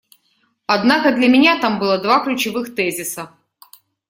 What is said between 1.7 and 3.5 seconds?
было два ключевых тезиса.